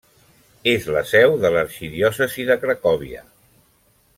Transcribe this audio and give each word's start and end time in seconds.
És 0.71 0.87
la 0.95 1.03
seu 1.09 1.35
de 1.43 1.51
l'arxidiòcesi 1.55 2.47
de 2.51 2.59
Cracòvia. 2.65 3.23